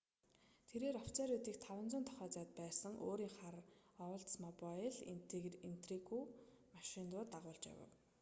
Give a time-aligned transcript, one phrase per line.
[0.69, 3.55] тэрээр офицеруудыг 500 тохойн зайд байсан өөрийн хар
[4.07, 4.95] оулдсмобайл
[5.69, 6.19] интригү
[6.75, 7.91] машин руу дагуулж явав